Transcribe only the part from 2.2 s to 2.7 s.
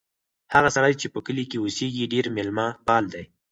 مېلمه